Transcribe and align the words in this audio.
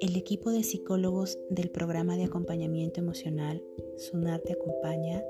El 0.00 0.16
equipo 0.16 0.50
de 0.50 0.62
psicólogos 0.62 1.38
del 1.48 1.70
programa 1.70 2.16
de 2.16 2.24
acompañamiento 2.24 3.00
emocional 3.00 3.62
Sunar 3.96 4.40
te 4.40 4.52
acompaña 4.52 5.24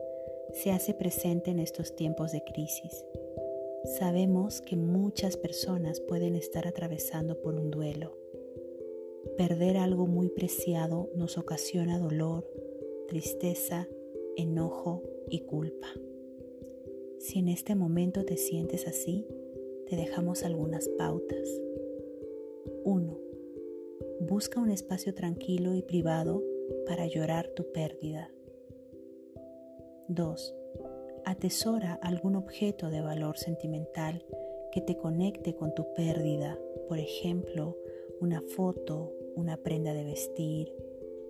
se 0.53 0.73
hace 0.73 0.95
presente 0.95 1.51
en 1.51 1.61
estos 1.61 1.95
tiempos 1.95 2.33
de 2.33 2.43
crisis. 2.43 3.05
Sabemos 3.99 4.61
que 4.63 4.77
muchas 4.77 5.37
personas 5.37 6.01
pueden 6.01 6.35
estar 6.35 6.67
atravesando 6.67 7.41
por 7.41 7.55
un 7.55 7.71
duelo. 7.71 8.17
Perder 9.37 9.77
algo 9.77 10.07
muy 10.07 10.29
preciado 10.29 11.11
nos 11.15 11.39
ocasiona 11.39 11.99
dolor, 11.99 12.49
tristeza, 13.09 13.89
enojo 14.37 15.03
y 15.29 15.41
culpa. 15.41 15.89
Si 17.25 17.39
en 17.39 17.49
este 17.49 17.75
momento 17.75 18.27
te 18.27 18.37
sientes 18.37 18.87
así, 18.87 19.27
te 19.87 19.97
dejamos 19.97 20.45
algunas 20.45 20.91
pautas. 20.91 21.49
1. 22.85 23.19
Busca 24.21 24.61
un 24.61 24.71
espacio 24.71 25.15
tranquilo 25.15 25.75
y 25.75 25.81
privado 25.81 26.43
para 26.87 27.07
llorar 27.07 27.49
tu 27.57 27.73
pérdida. 27.73 28.31
2. 30.09 30.55
Atesora 31.25 31.95
algún 31.95 32.37
objeto 32.37 32.91
de 32.91 33.01
valor 33.01 33.39
sentimental 33.39 34.23
que 34.71 34.83
te 34.83 34.99
conecte 34.99 35.55
con 35.55 35.75
tu 35.75 35.95
pérdida, 35.95 36.59
por 36.89 36.99
ejemplo, 36.99 37.79
una 38.21 38.43
foto, 38.43 39.15
una 39.35 39.57
prenda 39.57 39.95
de 39.95 40.05
vestir, 40.05 40.75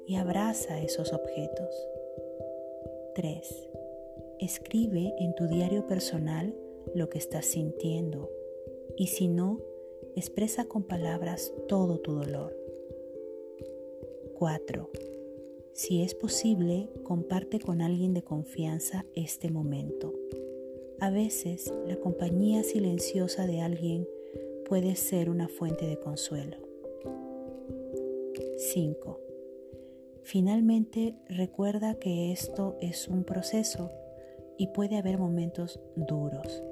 y 0.09 0.17
abraza 0.17 0.83
esos 0.83 1.13
objetos. 1.13 1.73
3. 3.15 3.84
Escribe 4.45 5.15
en 5.19 5.35
tu 5.35 5.47
diario 5.47 5.87
personal 5.87 6.55
lo 6.95 7.09
que 7.09 7.17
estás 7.17 7.47
sintiendo 7.47 8.31
y 8.95 9.07
si 9.07 9.27
no, 9.27 9.59
expresa 10.17 10.67
con 10.67 10.83
palabras 10.83 11.55
todo 11.67 11.99
tu 11.99 12.13
dolor. 12.13 12.55
4. 14.35 14.91
Si 15.73 16.03
es 16.03 16.15
posible, 16.15 16.91
comparte 17.05 17.59
con 17.59 17.81
alguien 17.81 18.13
de 18.13 18.23
confianza 18.23 19.07
este 19.15 19.51
momento. 19.51 20.13
A 21.01 21.09
veces, 21.09 21.73
la 21.87 21.97
compañía 21.97 22.65
silenciosa 22.65 23.47
de 23.47 23.63
alguien 23.63 24.07
puede 24.69 24.95
ser 24.97 25.31
una 25.31 25.49
fuente 25.49 25.87
de 25.87 25.99
consuelo. 25.99 26.59
5. 28.59 29.21
Finalmente, 30.23 31.17
recuerda 31.31 31.95
que 31.95 32.31
esto 32.31 32.77
es 32.83 33.09
un 33.09 33.25
proceso 33.25 33.91
y 34.57 34.69
puede 34.69 34.97
haber 34.97 35.19
momentos 35.19 35.81
duros. 35.97 36.63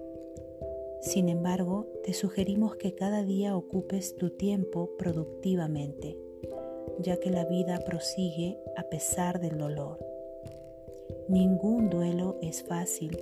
Sin 1.00 1.28
embargo, 1.28 1.86
te 2.04 2.12
sugerimos 2.12 2.76
que 2.76 2.94
cada 2.94 3.24
día 3.24 3.56
ocupes 3.56 4.16
tu 4.16 4.30
tiempo 4.30 4.90
productivamente 4.96 6.16
ya 6.98 7.18
que 7.18 7.30
la 7.30 7.44
vida 7.44 7.80
prosigue 7.84 8.58
a 8.76 8.84
pesar 8.84 9.40
del 9.40 9.58
dolor. 9.58 9.98
Ningún 11.28 11.90
duelo 11.90 12.38
es 12.42 12.62
fácil, 12.62 13.18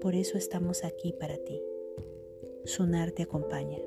por 0.00 0.14
eso 0.14 0.38
estamos 0.38 0.84
aquí 0.84 1.12
para 1.12 1.36
ti. 1.38 1.62
Sunar 2.64 3.12
te 3.12 3.22
acompaña. 3.22 3.78